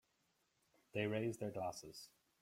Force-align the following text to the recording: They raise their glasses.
They 0.95 1.05
raise 1.05 1.37
their 1.37 1.51
glasses. 1.51 2.09